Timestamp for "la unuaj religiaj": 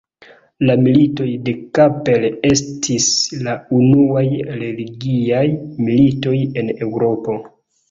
3.49-5.45